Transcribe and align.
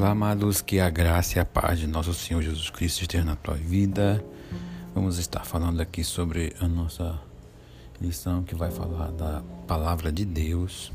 Olá, 0.00 0.12
amados, 0.12 0.62
que 0.62 0.80
a 0.80 0.88
graça 0.88 1.36
e 1.36 1.40
a 1.42 1.44
paz 1.44 1.78
de 1.78 1.86
nosso 1.86 2.14
Senhor 2.14 2.40
Jesus 2.40 2.70
Cristo 2.70 3.02
esteja 3.02 3.22
na 3.22 3.36
tua 3.36 3.54
vida. 3.54 4.24
Vamos 4.94 5.18
estar 5.18 5.44
falando 5.44 5.78
aqui 5.78 6.02
sobre 6.02 6.56
a 6.58 6.66
nossa 6.66 7.20
lição 8.00 8.42
que 8.42 8.54
vai 8.54 8.70
falar 8.70 9.10
da 9.10 9.42
palavra 9.66 10.10
de 10.10 10.24
Deus, 10.24 10.90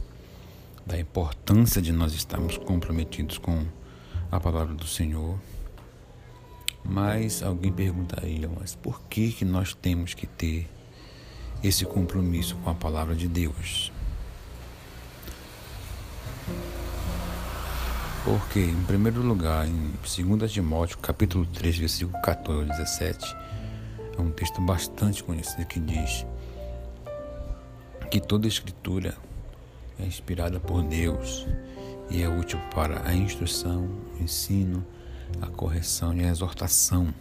da 0.83 0.99
importância 0.99 1.79
de 1.79 1.91
nós 1.91 2.15
estarmos 2.15 2.57
comprometidos 2.57 3.37
com 3.37 3.63
a 4.31 4.39
palavra 4.39 4.73
do 4.73 4.87
Senhor. 4.87 5.37
Mas 6.83 7.43
alguém 7.43 7.71
perguntaria, 7.71 8.49
mas 8.59 8.73
por 8.73 9.01
que 9.01 9.31
que 9.31 9.45
nós 9.45 9.75
temos 9.75 10.15
que 10.15 10.25
ter 10.25 10.67
esse 11.63 11.85
compromisso 11.85 12.55
com 12.55 12.71
a 12.71 12.73
palavra 12.73 13.13
de 13.13 13.27
Deus? 13.27 13.91
Porque, 18.25 18.59
em 18.59 18.83
primeiro 18.85 19.21
lugar, 19.21 19.67
em 19.67 19.93
2 20.01 20.51
Timóteo, 20.51 20.97
capítulo 20.97 21.45
3, 21.45 21.77
versículo 21.77 22.19
14 22.23 22.59
ao 22.59 22.65
17, 22.65 23.37
é 24.17 24.19
um 24.19 24.31
texto 24.31 24.59
bastante 24.61 25.23
conhecido 25.23 25.63
que 25.67 25.79
diz 25.79 26.25
que 28.09 28.19
toda 28.19 28.47
escritura 28.47 29.15
é 29.99 30.05
inspirada 30.05 30.59
por 30.59 30.81
Deus 30.81 31.45
e 32.09 32.23
é 32.23 32.27
útil 32.27 32.59
para 32.73 33.07
a 33.07 33.13
instrução, 33.13 33.87
o 34.19 34.23
ensino, 34.23 34.83
a 35.39 35.45
correção 35.45 36.11
e 36.15 36.25
a 36.25 36.29
exortação. 36.31 37.13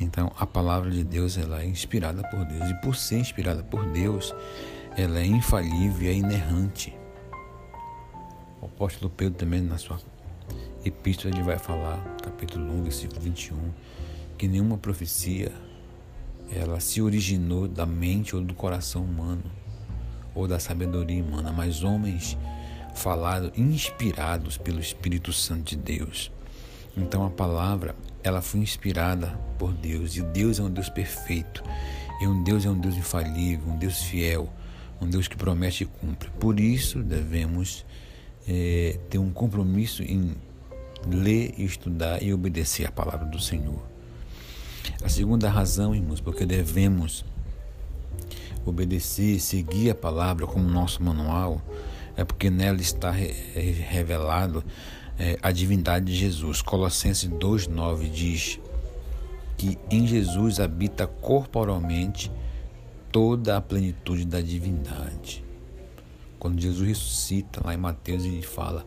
Então, 0.00 0.32
a 0.38 0.46
palavra 0.46 0.90
de 0.90 1.04
Deus 1.04 1.36
ela 1.36 1.60
é 1.60 1.66
inspirada 1.66 2.22
por 2.30 2.46
Deus 2.46 2.70
e 2.70 2.74
por 2.80 2.96
ser 2.96 3.18
inspirada 3.18 3.62
por 3.62 3.84
Deus, 3.90 4.34
ela 4.96 5.18
é 5.18 5.26
infalível 5.26 6.00
e 6.00 6.08
é 6.08 6.12
inerrante. 6.14 6.97
Apóstolo 8.78 9.10
Pedro 9.10 9.34
também 9.34 9.60
na 9.60 9.76
sua 9.76 9.98
epístola 10.84 11.34
ele 11.34 11.42
vai 11.42 11.58
falar, 11.58 11.98
capítulo 12.22 12.72
1, 12.74 12.82
versículo 12.84 13.20
21, 13.20 13.56
que 14.38 14.46
nenhuma 14.46 14.78
profecia 14.78 15.50
ela 16.48 16.78
se 16.78 17.02
originou 17.02 17.66
da 17.66 17.84
mente 17.84 18.36
ou 18.36 18.40
do 18.40 18.54
coração 18.54 19.02
humano 19.02 19.42
ou 20.32 20.46
da 20.46 20.60
sabedoria 20.60 21.20
humana, 21.24 21.50
mas 21.50 21.82
homens 21.82 22.38
falaram 22.94 23.50
inspirados 23.56 24.56
pelo 24.56 24.78
Espírito 24.78 25.32
Santo 25.32 25.70
de 25.70 25.76
Deus. 25.76 26.30
Então 26.96 27.26
a 27.26 27.30
palavra, 27.30 27.96
ela 28.22 28.40
foi 28.40 28.60
inspirada 28.60 29.36
por 29.58 29.72
Deus, 29.72 30.16
e 30.16 30.22
Deus 30.22 30.60
é 30.60 30.62
um 30.62 30.70
Deus 30.70 30.88
perfeito. 30.88 31.64
E 32.22 32.28
um 32.28 32.44
Deus 32.44 32.64
é 32.64 32.70
um 32.70 32.78
Deus 32.78 32.96
infalível, 32.96 33.72
um 33.72 33.76
Deus 33.76 34.04
fiel, 34.04 34.48
um 35.00 35.10
Deus 35.10 35.26
que 35.26 35.36
promete 35.36 35.82
e 35.82 35.86
cumpre. 35.86 36.30
Por 36.38 36.60
isso 36.60 37.02
devemos 37.02 37.84
é, 38.48 38.98
ter 39.10 39.18
um 39.18 39.30
compromisso 39.30 40.02
em 40.02 40.34
ler, 41.06 41.54
estudar 41.58 42.22
e 42.22 42.32
obedecer 42.32 42.86
a 42.86 42.90
palavra 42.90 43.26
do 43.26 43.38
Senhor. 43.38 43.82
A 45.02 45.08
segunda 45.08 45.50
razão, 45.50 45.94
irmãos, 45.94 46.20
porque 46.20 46.46
devemos 46.46 47.24
obedecer, 48.64 49.38
seguir 49.40 49.90
a 49.90 49.94
palavra 49.94 50.46
como 50.46 50.68
nosso 50.68 51.02
manual, 51.02 51.60
é 52.16 52.24
porque 52.24 52.50
nela 52.50 52.80
está 52.80 53.10
revelado 53.10 54.64
é, 55.18 55.38
a 55.42 55.52
divindade 55.52 56.06
de 56.06 56.14
Jesus. 56.14 56.62
Colossenses 56.62 57.28
2,9 57.28 58.10
diz 58.10 58.58
que 59.56 59.78
em 59.90 60.06
Jesus 60.06 60.58
habita 60.58 61.06
corporalmente 61.06 62.30
toda 63.12 63.56
a 63.56 63.60
plenitude 63.60 64.24
da 64.24 64.40
divindade. 64.40 65.44
Quando 66.38 66.60
Jesus 66.60 66.86
ressuscita, 66.86 67.60
lá 67.64 67.74
em 67.74 67.78
Mateus, 67.78 68.24
ele 68.24 68.42
fala: 68.42 68.86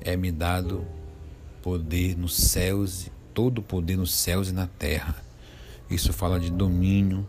É-me 0.00 0.32
dado 0.32 0.86
poder 1.62 2.16
nos 2.16 2.36
céus, 2.36 3.10
todo 3.34 3.62
poder 3.62 3.96
nos 3.96 4.14
céus 4.14 4.48
e 4.48 4.52
na 4.52 4.66
terra. 4.66 5.16
Isso 5.90 6.12
fala 6.12 6.40
de 6.40 6.50
domínio. 6.50 7.26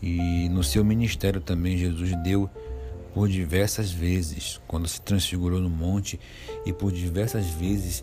E 0.00 0.48
no 0.48 0.64
seu 0.64 0.84
ministério 0.84 1.40
também, 1.40 1.76
Jesus 1.76 2.10
deu 2.22 2.50
por 3.14 3.28
diversas 3.28 3.90
vezes, 3.90 4.60
quando 4.66 4.88
se 4.88 5.00
transfigurou 5.00 5.60
no 5.60 5.68
monte, 5.68 6.18
e 6.64 6.72
por 6.72 6.90
diversas 6.90 7.46
vezes 7.46 8.02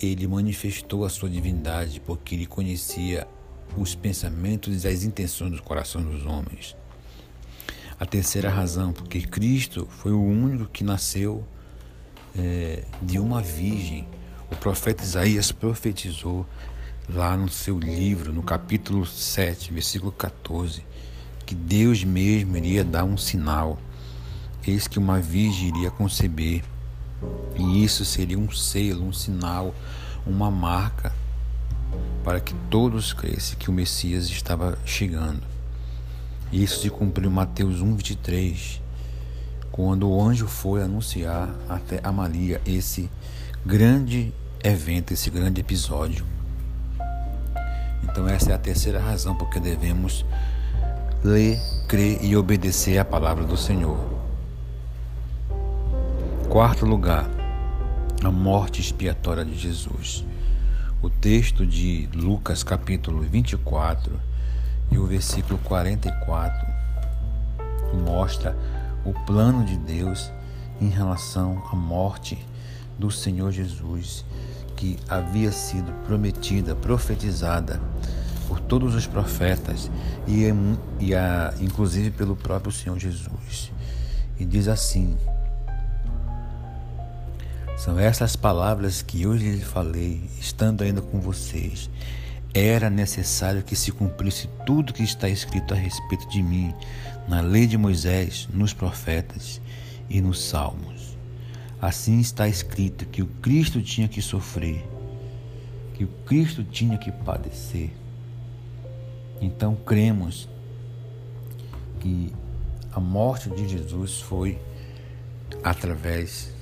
ele 0.00 0.26
manifestou 0.26 1.04
a 1.04 1.08
sua 1.08 1.28
divindade, 1.28 2.00
porque 2.00 2.34
ele 2.34 2.46
conhecia 2.46 3.26
os 3.76 3.94
pensamentos 3.94 4.84
e 4.84 4.88
as 4.88 5.04
intenções 5.04 5.50
dos 5.50 5.60
corações 5.60 6.04
dos 6.04 6.26
homens. 6.26 6.76
A 8.02 8.04
terceira 8.04 8.50
razão, 8.50 8.92
porque 8.92 9.20
Cristo 9.20 9.86
foi 9.88 10.10
o 10.10 10.20
único 10.20 10.64
que 10.64 10.82
nasceu 10.82 11.46
é, 12.36 12.82
de 13.00 13.16
uma 13.20 13.40
virgem. 13.40 14.08
O 14.50 14.56
profeta 14.56 15.04
Isaías 15.04 15.52
profetizou 15.52 16.44
lá 17.08 17.36
no 17.36 17.48
seu 17.48 17.78
livro, 17.78 18.32
no 18.32 18.42
capítulo 18.42 19.06
7, 19.06 19.72
versículo 19.72 20.10
14, 20.10 20.84
que 21.46 21.54
Deus 21.54 22.02
mesmo 22.02 22.56
iria 22.56 22.82
dar 22.82 23.04
um 23.04 23.16
sinal. 23.16 23.78
Eis 24.66 24.88
que 24.88 24.98
uma 24.98 25.20
virgem 25.20 25.68
iria 25.68 25.92
conceber, 25.92 26.64
e 27.56 27.84
isso 27.84 28.04
seria 28.04 28.36
um 28.36 28.50
selo, 28.50 29.06
um 29.06 29.12
sinal, 29.12 29.72
uma 30.26 30.50
marca 30.50 31.14
para 32.24 32.40
que 32.40 32.52
todos 32.68 33.12
crescem 33.12 33.56
que 33.56 33.70
o 33.70 33.72
Messias 33.72 34.24
estava 34.28 34.76
chegando. 34.84 35.51
Isso 36.52 36.80
se 36.80 36.90
cumpriu 36.90 37.30
em 37.30 37.32
Mateus 37.32 37.82
1,23, 37.82 38.78
quando 39.70 40.06
o 40.06 40.22
anjo 40.22 40.46
foi 40.46 40.82
anunciar 40.82 41.48
até 41.66 41.98
a 42.04 42.12
Maria 42.12 42.60
esse 42.66 43.08
grande 43.64 44.34
evento, 44.62 45.14
esse 45.14 45.30
grande 45.30 45.62
episódio. 45.62 46.26
Então, 48.04 48.28
essa 48.28 48.52
é 48.52 48.54
a 48.54 48.58
terceira 48.58 49.00
razão 49.00 49.34
porque 49.34 49.58
devemos 49.58 50.26
ler, 51.24 51.58
crer 51.88 52.22
e 52.22 52.36
obedecer 52.36 52.98
a 52.98 53.04
palavra 53.04 53.44
do 53.44 53.56
Senhor. 53.56 53.98
Quarto 56.50 56.84
lugar, 56.84 57.30
a 58.22 58.30
morte 58.30 58.78
expiatória 58.78 59.42
de 59.42 59.56
Jesus. 59.56 60.22
O 61.00 61.08
texto 61.08 61.64
de 61.64 62.10
Lucas, 62.12 62.62
capítulo 62.62 63.22
24 63.22 64.31
e 64.92 64.98
o 64.98 65.06
versículo 65.06 65.58
44 65.64 66.66
mostra 68.04 68.56
o 69.04 69.12
plano 69.24 69.64
de 69.64 69.76
Deus 69.78 70.30
em 70.80 70.88
relação 70.88 71.62
à 71.72 71.74
morte 71.74 72.38
do 72.98 73.10
Senhor 73.10 73.50
Jesus, 73.50 74.24
que 74.76 74.98
havia 75.08 75.50
sido 75.50 75.92
prometida, 76.04 76.74
profetizada 76.74 77.80
por 78.46 78.60
todos 78.60 78.94
os 78.94 79.06
profetas 79.06 79.90
e, 80.28 80.44
e 81.00 81.14
a, 81.14 81.54
inclusive 81.60 82.10
pelo 82.10 82.36
próprio 82.36 82.70
Senhor 82.70 82.98
Jesus. 82.98 83.72
E 84.38 84.44
diz 84.44 84.68
assim: 84.68 85.16
São 87.76 87.98
essas 87.98 88.36
palavras 88.36 89.00
que 89.00 89.26
hoje 89.26 89.50
lhe 89.50 89.64
falei, 89.64 90.28
estando 90.38 90.82
ainda 90.82 91.00
com 91.00 91.18
vocês 91.20 91.88
era 92.54 92.90
necessário 92.90 93.62
que 93.62 93.74
se 93.74 93.90
cumprisse 93.90 94.48
tudo 94.66 94.92
que 94.92 95.02
está 95.02 95.28
escrito 95.28 95.72
a 95.72 95.76
respeito 95.76 96.28
de 96.28 96.42
mim 96.42 96.74
na 97.26 97.40
lei 97.40 97.66
de 97.66 97.78
Moisés, 97.78 98.48
nos 98.52 98.74
profetas 98.74 99.60
e 100.08 100.20
nos 100.20 100.42
salmos. 100.42 101.16
Assim 101.80 102.20
está 102.20 102.46
escrito 102.46 103.06
que 103.06 103.22
o 103.22 103.26
Cristo 103.26 103.80
tinha 103.80 104.06
que 104.06 104.20
sofrer, 104.20 104.84
que 105.94 106.04
o 106.04 106.08
Cristo 106.26 106.62
tinha 106.62 106.98
que 106.98 107.10
padecer. 107.10 107.90
Então 109.40 109.74
cremos 109.74 110.48
que 112.00 112.32
a 112.92 113.00
morte 113.00 113.48
de 113.48 113.66
Jesus 113.66 114.20
foi 114.20 114.58
através 115.64 116.52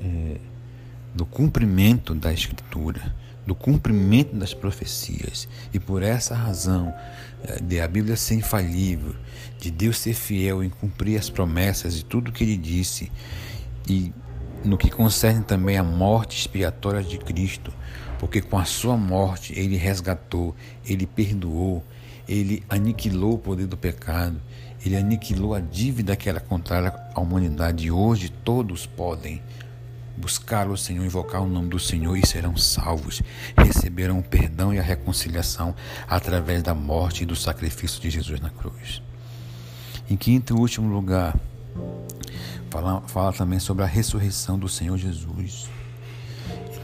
é, 0.00 0.38
do 1.14 1.26
cumprimento 1.26 2.14
da 2.14 2.32
Escritura 2.32 3.14
do 3.48 3.54
cumprimento 3.54 4.36
das 4.36 4.52
profecias. 4.52 5.48
E 5.72 5.80
por 5.80 6.02
essa 6.02 6.34
razão, 6.34 6.94
eh, 7.42 7.58
de 7.62 7.80
a 7.80 7.88
Bíblia 7.88 8.14
ser 8.14 8.34
infalível, 8.34 9.14
de 9.58 9.70
Deus 9.70 9.96
ser 9.96 10.12
fiel 10.12 10.62
em 10.62 10.68
cumprir 10.68 11.18
as 11.18 11.30
promessas 11.30 11.98
e 11.98 12.04
tudo 12.04 12.30
que 12.30 12.44
ele 12.44 12.58
disse, 12.58 13.10
e 13.88 14.12
no 14.62 14.76
que 14.76 14.90
concerne 14.90 15.42
também 15.42 15.78
a 15.78 15.82
morte 15.82 16.38
expiatória 16.38 17.02
de 17.02 17.16
Cristo, 17.16 17.72
porque 18.18 18.42
com 18.42 18.58
a 18.58 18.66
sua 18.66 18.98
morte 18.98 19.58
ele 19.58 19.78
resgatou, 19.78 20.54
ele 20.84 21.06
perdoou, 21.06 21.82
ele 22.28 22.62
aniquilou 22.68 23.34
o 23.34 23.38
poder 23.38 23.66
do 23.66 23.78
pecado, 23.78 24.38
ele 24.84 24.94
aniquilou 24.94 25.54
a 25.54 25.60
dívida 25.60 26.14
que 26.14 26.28
era 26.28 26.38
contrária 26.38 26.92
à 27.14 27.20
humanidade 27.20 27.86
e 27.86 27.90
hoje 27.90 28.28
todos 28.28 28.84
podem 28.84 29.40
buscar 30.18 30.68
o 30.68 30.76
Senhor, 30.76 31.04
invocar 31.04 31.40
o 31.42 31.48
nome 31.48 31.68
do 31.68 31.78
Senhor 31.78 32.16
e 32.16 32.26
serão 32.26 32.56
salvos. 32.56 33.22
Receberão 33.56 34.18
o 34.18 34.22
perdão 34.22 34.74
e 34.74 34.78
a 34.78 34.82
reconciliação 34.82 35.74
através 36.06 36.62
da 36.62 36.74
morte 36.74 37.22
e 37.22 37.26
do 37.26 37.36
sacrifício 37.36 38.00
de 38.00 38.10
Jesus 38.10 38.40
na 38.40 38.50
cruz. 38.50 39.02
Em 40.10 40.16
quinto 40.16 40.54
e 40.54 40.58
último 40.58 40.88
lugar, 40.88 41.34
fala, 42.70 43.00
fala 43.02 43.32
também 43.32 43.58
sobre 43.58 43.84
a 43.84 43.86
ressurreição 43.86 44.58
do 44.58 44.68
Senhor 44.68 44.96
Jesus. 44.98 45.68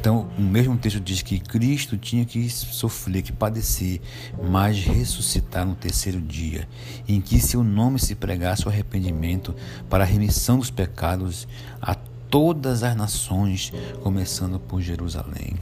Então, 0.05 0.29
o 0.37 0.43
mesmo 0.43 0.77
texto 0.77 1.01
diz 1.01 1.23
que 1.23 1.41
Cristo 1.41 1.97
tinha 1.97 2.27
que 2.27 2.51
sofrer, 2.51 3.23
que 3.23 3.33
padecer, 3.33 4.03
mas 4.51 4.79
ressuscitar 4.85 5.65
no 5.65 5.75
terceiro 5.75 6.21
dia, 6.21 6.69
em 7.09 7.23
que 7.23 7.41
seu 7.41 7.65
nome 7.65 7.99
se 7.99 8.15
pregasse 8.15 8.67
o 8.67 8.69
arrependimento 8.69 9.55
para 9.89 10.05
a 10.05 10.07
remissão 10.07 10.59
dos 10.59 10.71
pecados 10.71 11.49
a 11.81 11.95
todas 12.35 12.83
as 12.83 12.97
nações, 12.97 13.73
começando 14.03 14.59
por 14.59 14.81
Jerusalém. 14.81 15.55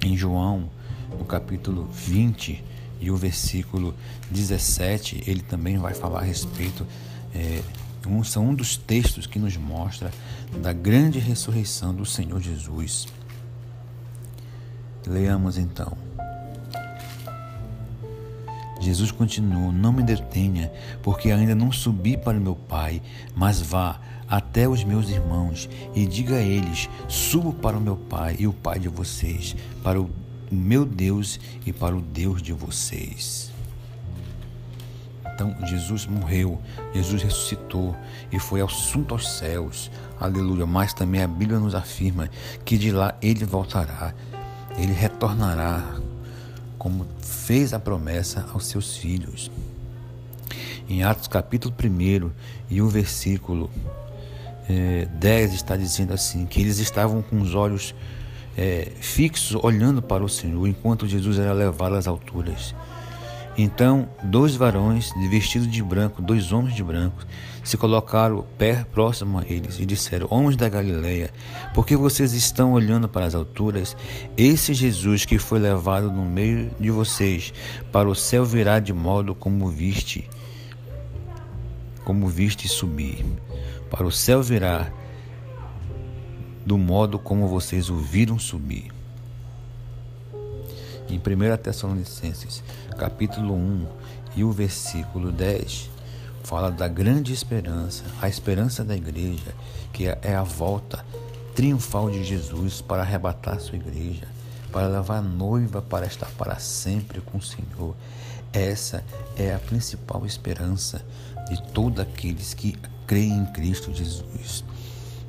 Em 0.00 0.16
João, 0.16 0.70
no 1.18 1.24
capítulo 1.24 1.88
20 1.92 2.62
e 3.00 3.10
o 3.10 3.16
versículo 3.16 3.96
17, 4.30 5.24
ele 5.26 5.42
também 5.42 5.76
vai 5.76 5.92
falar 5.92 6.20
a 6.20 6.22
respeito. 6.22 6.86
É, 7.34 7.62
um, 8.06 8.22
são 8.22 8.50
um 8.50 8.54
dos 8.54 8.76
textos 8.76 9.26
que 9.26 9.40
nos 9.40 9.56
mostra 9.56 10.12
da 10.62 10.72
grande 10.72 11.18
ressurreição 11.18 11.92
do 11.92 12.06
Senhor 12.06 12.40
Jesus. 12.40 13.08
Leamos 15.04 15.58
então. 15.58 15.98
Jesus 18.82 19.12
continuou: 19.12 19.70
Não 19.72 19.92
me 19.92 20.02
detenha, 20.02 20.70
porque 21.02 21.30
ainda 21.30 21.54
não 21.54 21.70
subi 21.70 22.16
para 22.16 22.38
meu 22.38 22.56
Pai, 22.56 23.00
mas 23.34 23.60
vá 23.60 24.00
até 24.28 24.68
os 24.68 24.82
meus 24.82 25.08
irmãos 25.08 25.68
e 25.94 26.04
diga 26.04 26.36
a 26.36 26.42
eles: 26.42 26.90
Subo 27.08 27.52
para 27.52 27.76
o 27.76 27.80
meu 27.80 27.96
Pai 27.96 28.36
e 28.40 28.46
o 28.46 28.52
Pai 28.52 28.80
de 28.80 28.88
vocês, 28.88 29.54
para 29.82 30.00
o 30.00 30.10
meu 30.50 30.84
Deus 30.84 31.38
e 31.64 31.72
para 31.72 31.96
o 31.96 32.00
Deus 32.00 32.42
de 32.42 32.52
vocês. 32.52 33.52
Então 35.34 35.56
Jesus 35.66 36.06
morreu, 36.06 36.60
Jesus 36.92 37.22
ressuscitou 37.22 37.96
e 38.30 38.38
foi 38.38 38.60
assunto 38.60 39.14
aos 39.14 39.28
céus. 39.38 39.90
Aleluia. 40.20 40.66
Mas 40.66 40.92
também 40.92 41.22
a 41.22 41.28
Bíblia 41.28 41.58
nos 41.58 41.74
afirma 41.74 42.28
que 42.64 42.76
de 42.76 42.90
lá 42.90 43.14
ele 43.22 43.44
voltará, 43.44 44.12
ele 44.76 44.92
retornará, 44.92 45.82
como 46.82 47.06
fez 47.20 47.72
a 47.72 47.78
promessa 47.78 48.44
aos 48.52 48.66
seus 48.66 48.96
filhos. 48.96 49.52
Em 50.88 51.04
Atos 51.04 51.28
capítulo 51.28 51.72
1 51.72 52.28
e 52.68 52.82
o 52.82 52.88
versículo 52.88 53.70
é, 54.68 55.06
10 55.06 55.54
está 55.54 55.76
dizendo 55.76 56.12
assim: 56.12 56.44
que 56.44 56.60
eles 56.60 56.80
estavam 56.80 57.22
com 57.22 57.40
os 57.40 57.54
olhos 57.54 57.94
é, 58.58 58.90
fixos, 59.00 59.56
olhando 59.62 60.02
para 60.02 60.24
o 60.24 60.28
Senhor, 60.28 60.66
enquanto 60.66 61.06
Jesus 61.06 61.38
era 61.38 61.52
levado 61.52 61.94
às 61.94 62.08
alturas. 62.08 62.74
Então, 63.56 64.08
dois 64.22 64.56
varões 64.56 65.12
vestidos 65.28 65.70
de 65.70 65.82
branco, 65.82 66.22
dois 66.22 66.52
homens 66.52 66.74
de 66.74 66.82
branco, 66.82 67.18
se 67.62 67.76
colocaram 67.76 68.46
pé 68.56 68.84
próximo 68.92 69.38
a 69.38 69.44
eles 69.46 69.78
e 69.78 69.84
disseram: 69.84 70.26
Homens 70.30 70.56
da 70.56 70.68
Galileia, 70.68 71.30
por 71.74 71.86
que 71.86 71.94
vocês 71.94 72.32
estão 72.32 72.72
olhando 72.72 73.08
para 73.08 73.26
as 73.26 73.34
alturas? 73.34 73.94
Esse 74.36 74.72
Jesus 74.72 75.26
que 75.26 75.38
foi 75.38 75.58
levado 75.58 76.10
no 76.10 76.24
meio 76.24 76.70
de 76.80 76.90
vocês 76.90 77.52
para 77.92 78.08
o 78.08 78.14
céu 78.14 78.44
virá 78.44 78.80
de 78.80 78.92
modo 78.92 79.34
como 79.34 79.68
viste, 79.68 80.28
como 82.04 82.28
viste 82.28 82.66
subir. 82.68 83.24
Para 83.90 84.06
o 84.06 84.12
céu 84.12 84.42
virá 84.42 84.90
do 86.64 86.78
modo 86.78 87.18
como 87.18 87.46
vocês 87.46 87.90
o 87.90 87.96
viram 87.96 88.38
subir. 88.38 89.01
Em 91.12 91.18
1 91.18 91.58
Tessalonicenses, 91.58 92.64
capítulo 92.98 93.52
1 93.54 93.86
e 94.34 94.44
o 94.44 94.50
versículo 94.50 95.30
10, 95.30 95.90
fala 96.42 96.70
da 96.70 96.88
grande 96.88 97.34
esperança, 97.34 98.02
a 98.22 98.30
esperança 98.30 98.82
da 98.82 98.96
igreja, 98.96 99.54
que 99.92 100.06
é 100.06 100.34
a 100.34 100.42
volta 100.42 101.04
triunfal 101.54 102.10
de 102.10 102.24
Jesus 102.24 102.80
para 102.80 103.02
arrebatar 103.02 103.60
sua 103.60 103.76
igreja, 103.76 104.26
para 104.72 104.88
levar 104.88 105.18
a 105.18 105.20
noiva 105.22 105.82
para 105.82 106.06
estar 106.06 106.30
para 106.30 106.58
sempre 106.58 107.20
com 107.20 107.36
o 107.36 107.42
Senhor. 107.42 107.94
Essa 108.50 109.04
é 109.36 109.54
a 109.54 109.58
principal 109.58 110.24
esperança 110.24 111.04
de 111.50 111.62
todos 111.74 112.00
aqueles 112.00 112.54
que 112.54 112.74
creem 113.06 113.36
em 113.36 113.44
Cristo 113.52 113.92
Jesus. 113.92 114.64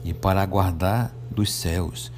E 0.02 0.14
para 0.14 0.42
aguardar 0.42 1.14
dos 1.30 1.52
céus 1.52 2.10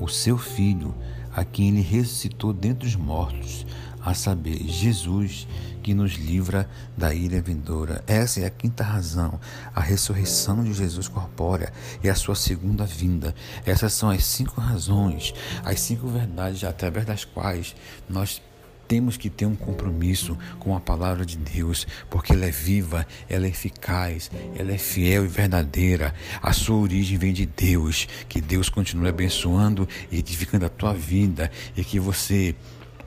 o 0.00 0.08
seu 0.08 0.36
Filho, 0.36 0.92
a 1.34 1.44
quem 1.44 1.68
ele 1.68 1.80
ressuscitou 1.80 2.52
dentre 2.52 2.86
os 2.86 2.96
mortos, 2.96 3.66
a 4.00 4.14
saber, 4.14 4.62
Jesus, 4.66 5.46
que 5.82 5.94
nos 5.94 6.14
livra 6.14 6.68
da 6.96 7.14
ira 7.14 7.40
vindoura. 7.40 8.02
Essa 8.06 8.40
é 8.40 8.46
a 8.46 8.50
quinta 8.50 8.82
razão, 8.82 9.38
a 9.74 9.80
ressurreição 9.80 10.62
de 10.64 10.72
Jesus 10.72 11.08
corpórea 11.08 11.72
e 12.02 12.08
a 12.08 12.14
sua 12.14 12.34
segunda 12.34 12.84
vinda. 12.84 13.34
Essas 13.66 13.92
são 13.92 14.10
as 14.10 14.24
cinco 14.24 14.60
razões, 14.60 15.34
as 15.64 15.80
cinco 15.80 16.08
verdades 16.08 16.64
através 16.64 17.04
das 17.04 17.24
quais 17.24 17.74
nós 18.08 18.40
temos 18.86 19.16
que 19.16 19.30
ter 19.30 19.46
um 19.46 19.54
compromisso 19.54 20.36
com 20.58 20.76
a 20.76 20.80
palavra 20.80 21.24
de 21.24 21.36
Deus, 21.36 21.86
porque 22.10 22.32
ela 22.32 22.46
é 22.46 22.50
viva, 22.50 23.06
ela 23.28 23.46
é 23.46 23.48
eficaz, 23.48 24.30
ela 24.56 24.72
é 24.72 24.78
fiel 24.78 25.24
e 25.24 25.28
verdadeira. 25.28 26.14
A 26.42 26.52
sua 26.52 26.76
origem 26.76 27.18
vem 27.18 27.32
de 27.32 27.46
Deus. 27.46 28.06
Que 28.28 28.40
Deus 28.40 28.68
continue 28.68 29.08
abençoando 29.08 29.88
e 30.10 30.18
edificando 30.18 30.66
a 30.66 30.68
tua 30.68 30.94
vida 30.94 31.50
e 31.76 31.84
que 31.84 31.98
você 31.98 32.54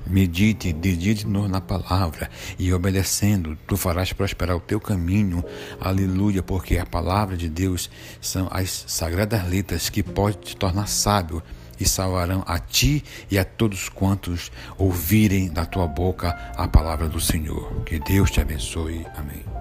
Medite 0.09 0.71
de 0.71 0.95
dia 0.95 1.13
de 1.13 1.27
novo 1.27 1.50
na 1.50 1.59
palavra 1.59 2.29
e 2.57 2.71
obedecendo, 2.71 3.57
tu 3.68 3.75
farás 3.75 4.13
prosperar 4.13 4.56
o 4.56 4.62
teu 4.62 4.79
caminho. 4.79 5.44
Aleluia, 5.81 6.41
porque 6.41 6.77
a 6.77 6.85
palavra 6.85 7.35
de 7.35 7.50
Deus 7.50 7.89
são 8.21 8.47
as 8.50 8.85
sagradas 8.88 9.45
letras 9.50 9.89
que 9.89 10.01
podem 10.01 10.39
te 10.39 10.56
tornar 10.56 10.88
sábio 10.88 11.44
e 11.79 11.85
salvarão 11.88 12.44
a 12.45 12.59
ti 12.59 13.03
e 13.29 13.38
a 13.38 13.44
todos 13.44 13.89
quantos 13.89 14.51
ouvirem 14.77 15.50
da 15.50 15.65
tua 15.65 15.88
boca 15.88 16.29
a 16.56 16.68
palavra 16.68 17.07
do 17.07 17.19
Senhor. 17.19 17.83
Que 17.83 18.00
Deus 18.00 18.31
te 18.31 18.41
abençoe. 18.41 19.06
Amém. 19.15 19.56